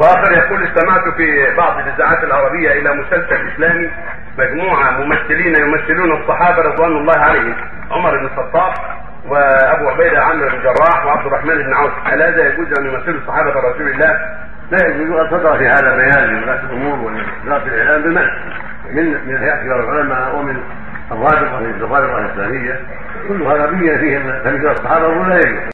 [0.00, 3.90] وآخر يقول استمعت في بعض الإذاعات العربية إلى مسلسل إسلامي
[4.38, 7.54] مجموعة ممثلين يمثلون الصحابة رضوان الله عليهم
[7.90, 8.72] عمر بن الخطاب
[9.28, 11.92] وأبو عبيدة عمرو بن جراح وعبد الرحمن بن عوف.
[12.04, 14.18] هل هذا يجوز أن يمثلوا صحابه رسول الله؟
[14.70, 18.34] لا يجوز ان تطرا في هذا بيان لولاة الأمور ولولاة الإعلام بالمنع
[18.90, 20.56] من من هيئه كبار العلماء ومن
[21.12, 22.80] الرابطه الرابطه الإسلامية.
[23.28, 25.72] كل هذا بين فيه ان تمثيل الصحابه لا يجوز.